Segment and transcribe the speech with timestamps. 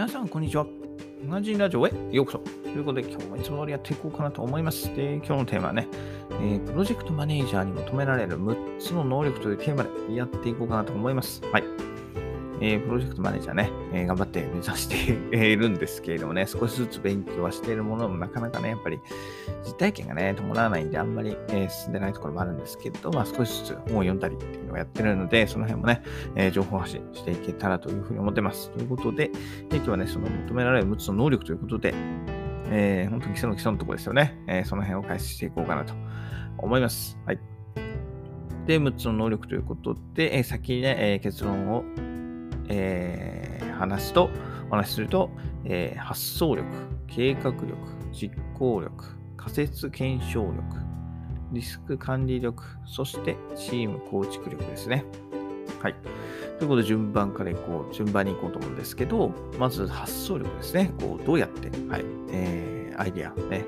[0.00, 0.66] 皆さん、こんにちは。
[1.28, 2.38] 同じラジオへようこそ。
[2.38, 4.86] ということで、今日もいつも通りやっていこうかなと思います。
[4.96, 5.88] で、今日のテーマはね、
[6.40, 11.42] えー、プロジェクトマネージャーに求められる6つの能力というテーマでやっていこうかなと思います。
[11.52, 11.64] はい。
[12.60, 15.12] えー、プロジェクトマネージャーね、えー、頑張って目指して
[15.52, 19.00] いるんですけれどもね、少しずつ勉強はしているものもなかなかね、やっぱり
[19.64, 26.02] 実体験がね、伴わないんで、あんまり、えー、進んでないところもあるんですけど、まあ少しずつ本を読んだりっていうのをやってるので、その辺もね、
[26.36, 28.70] え情報発信していけたらというふうに思ってます。
[28.72, 29.30] ということで、
[29.70, 31.94] え今日はね、その求められる6つの能力ということで、
[32.72, 34.38] え、本当に基礎の基礎のところですよね。
[34.46, 35.94] えその辺を解説していこうかなと
[36.58, 37.18] 思います。
[37.24, 37.38] はい。
[38.66, 41.84] で、6つの能力ということで、え先にね、え結論を
[42.70, 44.30] えー、話すと、
[44.68, 45.30] お話しすると、
[45.64, 46.66] えー、発想力、
[47.06, 47.76] 計画力、
[48.12, 49.04] 実行力、
[49.36, 50.62] 仮説検証力、
[51.52, 55.04] リスク管理力、そしてチーム構築力ですね。
[55.82, 55.94] はい。
[56.58, 60.92] ということで、順番からいこう、順番に行こうと思うんですけど、まず発想力ですね。
[61.00, 63.64] こう、どうやって、はい、えー、アイディア、ね、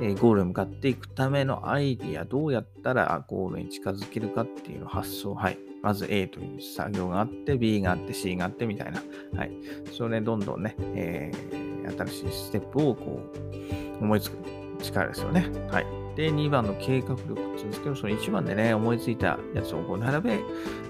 [0.00, 5.58] え、ゴールに向かっていくためのアイディア、どうやったらゴールに近づけるかっていう発想、はい。
[5.82, 9.02] まず A という作業があって、B があって、C があってみたいな。
[9.36, 9.52] はい。
[9.92, 13.20] それでどんどんね、えー、新しいステップをこ
[14.00, 14.38] う、思いつく
[14.82, 15.46] 力ですよね。
[15.70, 15.86] はい。
[16.16, 20.40] で、2番の計画力って言うんですけど、その1番でね、思いついたやつをこう並べ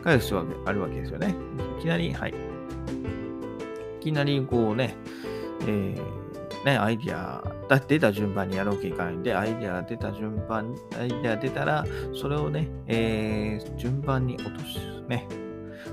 [0.03, 1.35] 返す必要があるわけですよね。
[1.79, 2.35] いきなり、はい。
[4.01, 4.97] いきなりこうね、
[5.63, 7.43] えーね、アイディア
[7.79, 15.27] 出た順番にやろうきいかないんで、アイデアが出た順番、アイデア出たら、それをね、えー、順番に落とす、ね、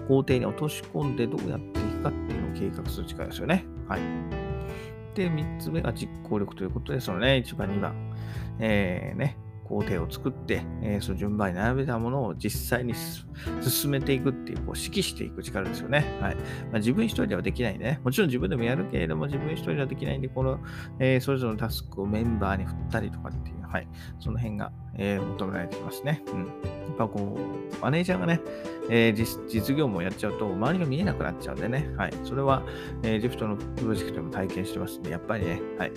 [0.07, 3.65] 工程に落とし込んでどうやっていくかっていうのを計画する力ですよね。
[3.87, 4.01] はい。
[5.13, 7.93] で、3つ目が実行力ということで、そのね、1番、2番、
[8.59, 9.37] えー、ね、
[9.67, 12.93] 工程を作って、えー、その順番に並べたものを実際に
[13.61, 16.17] 進めていくっていう、こう指揮していく力ですよね。
[16.21, 16.35] はい。
[16.35, 16.41] ま
[16.75, 17.99] あ、自分一人ではできないね。
[18.03, 20.59] もちろん自分でもやるけれども、自分一人ではできないんで、この、
[20.99, 23.87] えー、それぞれのタスクをメンバーに振ったりとかっていう、はい。
[24.19, 26.23] その辺が、えー、求められてきますね。
[26.27, 26.39] うん。
[26.39, 26.45] や
[26.93, 28.39] っぱこう、マネージャーがね、
[28.89, 31.89] えー、実実業務をやっちゃうと、周りが見えなくなっちゃうんでね。
[31.97, 32.13] はい。
[32.23, 32.63] それは、
[33.03, 35.91] えー、ジフトのプロジェクトでも体験してますんで、やっぱりね、はい。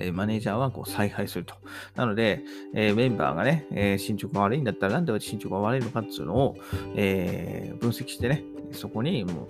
[0.00, 1.54] えマネージャーはこう采配すると。
[1.94, 2.42] なので、
[2.74, 6.56] えメンバーがね、え進捗が悪いんだったらなんで進捗が悪いのかっていうのを、
[6.96, 9.46] え分析してね、そこにもう、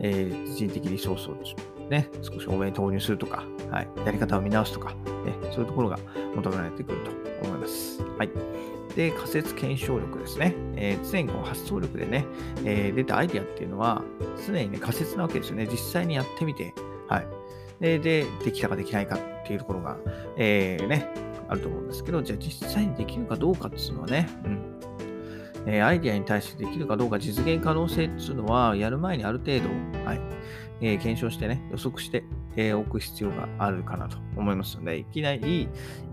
[0.00, 1.36] え人的リソースを
[1.92, 5.98] ね、少し多めに投入するとか、はい、やり方を見直すとか、ね、そういうところが
[6.34, 7.10] 求められてくると
[7.46, 8.02] 思います。
[8.18, 8.30] はい。
[8.96, 10.54] で、仮説検証力ですね。
[10.76, 12.24] えー、常にこう発想力でね、
[12.64, 14.02] えー、出たアイディアっていうのは、
[14.46, 15.66] 常にね、仮説なわけですよね。
[15.70, 16.74] 実際にやってみて、
[17.08, 17.26] はい。
[17.82, 19.98] で、でできたかできないかっていうところが、
[20.38, 21.10] えー、ね、
[21.48, 24.58] あると思うんですけど、じゃあ実際にできるかどうかっていうのはね、うん。
[25.66, 29.68] えー、アイディアに対してできるかどうか実現可能性っていうのは、やる前にある程度、
[30.04, 30.20] はい、
[30.80, 32.24] えー、検証してね、予測して
[32.56, 35.68] えー、おく必要があるかなと思いますので、いきなり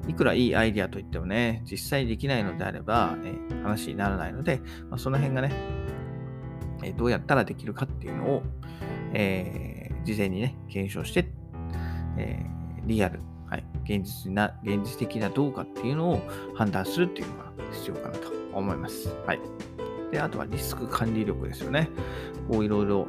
[0.07, 5.51] いくらいいアイディアといってもね、実際できないのであれば、えー、話にならないので、まあ、その辺がね、
[6.83, 8.43] え、どうやったらできるかっていうのを、
[9.13, 11.29] え、事前にね、検証して
[12.19, 13.19] えー、リアル、
[13.49, 16.21] はい、現実な、現実的などうかっていうのを
[16.53, 19.09] 判断するっていうのが必要かなと思います。
[19.25, 19.39] はい。
[20.11, 21.89] で、あとはリスク管理力ですよね。
[22.49, 23.07] こういろいろ、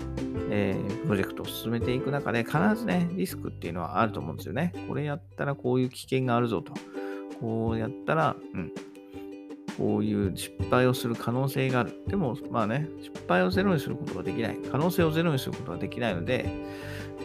[0.50, 4.72] えー、プロジェクトを進めていく中で、必ずね、リスクっていうのはあると思うんですよね。
[4.88, 6.72] これやったらこういう危険があるぞと。
[7.41, 8.70] こうやったら、うん、
[9.78, 12.03] こういう失敗をする可能性がある。
[12.06, 14.59] でも、まあね、失敗をゼロにすることができない。
[14.70, 16.44] 可能性をゼロにすることができないので、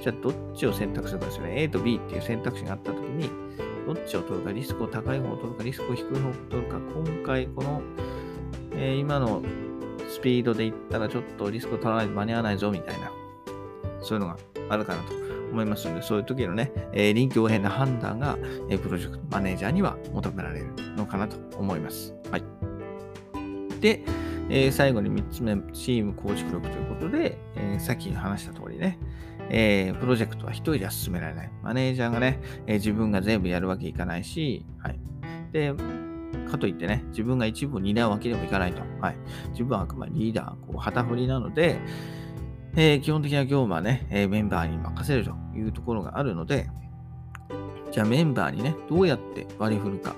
[0.06, 1.64] じゃあどっちを選択するかですよね。
[1.64, 3.28] A と B っていう選択肢があったときに、
[3.88, 7.82] どっちを取るか、リスクを高い方を取るか、リスクを低い方を取るか、今回この、
[8.74, 9.42] えー、今の
[10.08, 13.12] スピードでいったらちょっとリスクを取らないと間に合わないぞみたいな、
[14.00, 14.38] そういうのが
[14.70, 15.14] あるかなと
[15.52, 18.38] 思いますので、そういう時のね、えー、臨機応変な判断が、
[18.70, 22.14] えー、プロジェクトマネージャーには求められるのかなと思います。
[22.30, 22.44] はい。
[23.82, 24.04] で、
[24.50, 29.00] えー、最後に3つ目、チーム構築力ということで、えー、さっき話した通りね、
[29.50, 31.52] えー、プロジェクトは一人では進められない。
[31.64, 35.00] マネージャーがね、え、自分が全部やるわけいかないし、はい。
[35.52, 35.74] で、
[36.50, 38.82] かといってね、自分が一部を担うわけでもいかないと。
[39.02, 39.16] はい。
[39.52, 41.80] 自分はあくまでリーダー、こう旗振りなので、
[42.76, 46.68] え、基本的な業務はね、えメンバーに任せるというところがあるので、
[47.92, 50.16] じゃあメンバーにね、どうやって割り振るか、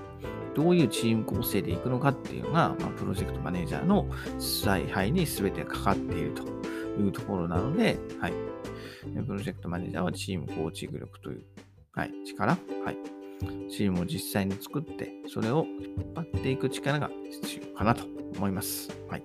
[0.57, 4.07] どういうチーム構成でいくのかっていうのが、まあ、プロジェクトマネージャーの
[4.39, 6.41] 采配に全てかかっていると
[6.99, 8.33] いうところなので、はい。
[9.27, 11.43] プロジェクトマネージャーはチーム構築力という、
[11.91, 12.97] はい、力、はい。
[13.69, 17.11] チームを実際に作って、それを引っ張っていく力が
[17.43, 18.05] 必要かなと
[18.35, 18.89] 思います。
[19.09, 19.23] はい。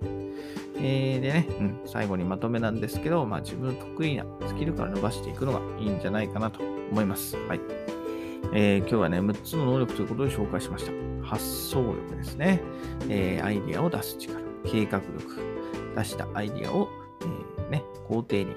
[0.76, 7.38] えー、でね、うん、最後にまとめなんですけど、まあ、自分の得意なスキルから伸ばしていくのがいいんじゃないかなと思います。
[7.48, 7.60] はい。
[8.52, 11.11] えー、今日はね、6つの能力ということで紹介しました。
[11.32, 12.60] 発想力ですね。
[13.08, 14.38] えー、アイディアを出す力。
[14.66, 15.40] 計画力。
[15.96, 16.90] 出したアイディアを、
[17.22, 18.54] えー、ね、工程に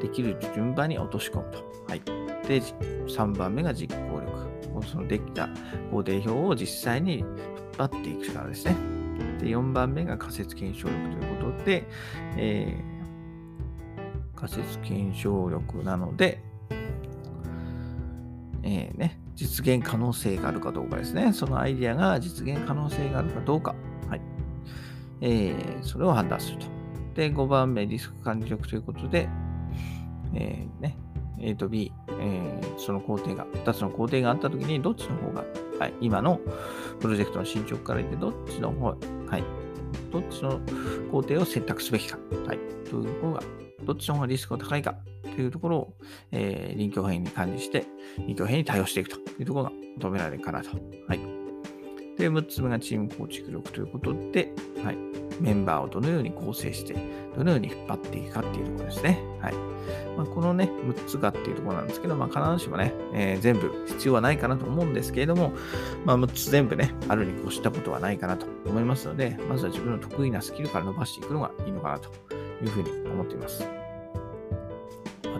[0.00, 1.58] できる順番に落とし込むと。
[1.86, 2.00] はい。
[2.48, 4.86] で、3番目が実行力。
[4.86, 5.48] そのできた
[5.90, 7.28] 工程表を実際に引っ
[7.76, 8.76] 張っていく力ですね。
[9.38, 11.86] で、4番目が仮説検証力ということで、
[12.38, 16.42] えー、仮説検証力なので、
[18.62, 21.32] えー、ね、実現可能性があるかどうかですね。
[21.32, 23.74] そのアイディアが実現可能性があるかどうか。
[24.08, 24.20] はい。
[25.20, 26.66] えー、それを判断すると。
[27.14, 29.28] で、5番目、リスク管理力ということで、
[30.34, 30.96] えー、ね、
[31.38, 35.44] A と B、えー、その工程が、2つの工程があったときに、どっちの方が、
[35.78, 36.40] はい、今の
[37.00, 39.44] プロジェクトの進捗から言って、どっちの方、はい、
[40.12, 40.60] どっちの
[41.10, 43.42] 工程を選択すべきか、はい、というところが、
[43.84, 45.94] どっちの方がリスクが高いかというところを、
[46.32, 47.84] えー、臨機応変に管理して、
[48.26, 50.70] 臨機応変に対応していくというところが求められるかなと。
[51.08, 51.20] はい。
[52.16, 54.52] で、6つ目がチーム構築力ということで、
[54.82, 54.96] はい。
[55.38, 56.96] メンバーをどのように構成して、
[57.36, 59.22] どのように引っ張っていくかっていうところですね。
[59.40, 59.54] はい。
[60.16, 65.52] まあ、このね、6つがっていうところなんですけど、まあ、必ずしもね、えー、全部必要はないかなと思うんですけれども、
[66.06, 72.10] まあ、6つ全部ね、あるに越したことはないかなと思いますので、まずは自分の得意なスキルから伸ばしていくのがいいのかなと
[72.62, 73.68] いうふうに思っています。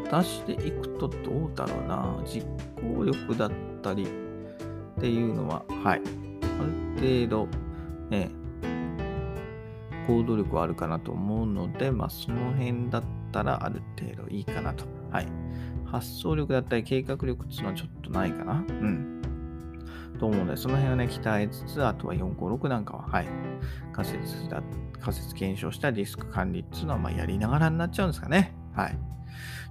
[0.04, 2.46] 私でいくとどうだろうな、実
[2.80, 3.50] 行力だっ
[3.82, 4.06] たりっ
[5.00, 6.00] ていうのは、はい。
[6.00, 6.00] あ
[7.00, 7.48] る程度、
[8.10, 8.30] ね、
[10.06, 13.02] 行動力はあるかなと思うので、まあ、その辺だっ
[13.32, 14.84] たらある程度いいかなと。
[15.10, 15.26] はい。
[15.84, 18.64] 発想力だったり計画力っていうのはちょっとないかな。
[18.69, 19.15] うん。
[20.16, 23.26] と思うので、その辺をね、鍛えつつ、あとは456なんかは、はい。
[23.92, 24.62] 仮説だ、
[25.00, 28.54] 仮説検証したリスク管理っていうのは、まあ、やりながらになっちゃうんですかね。
[28.74, 28.98] はい。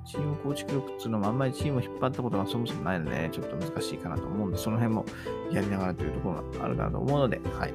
[0.06, 5.06] チーム構築力っていうのもあんまりチームを引っ張ったことがそもそもないので、ね、ちょっと難しいかなと思うんで、その辺も
[5.51, 7.74] やりながらというところがあるかなと思うので、はい。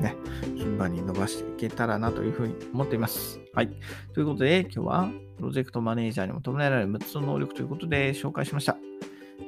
[0.00, 0.16] ね、
[0.56, 3.40] 順番に伸ばしていけたらなというふうに思っています。
[3.54, 3.70] はい。
[4.12, 8.76] ということで、今日はプロジェクトマネージャーにも求められる6つの能力ということで紹介しました。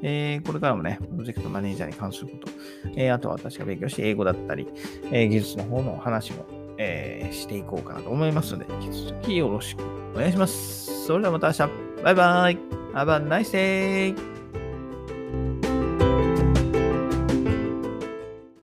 [0.09, 2.49] えー、これからもね、プロジェクトマネージャーに関すること、
[2.95, 4.69] えー、あとは私が勉強して英語だったり、
[5.11, 6.47] えー、技術の方の話も、
[6.79, 9.83] えしていこうかなと思いますので、引き続きよろしく
[10.15, 11.07] お願いします。
[11.07, 12.03] それではまた明日。
[12.05, 12.59] バイバイ。
[12.95, 14.36] Have a nice day.